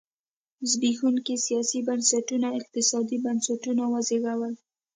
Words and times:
زبېښونکي 0.69 1.35
سیاسي 1.47 1.79
بنسټونو 1.87 2.47
اقتصادي 2.59 3.17
بنسټونه 3.25 3.83
وزېږول. 3.91 4.53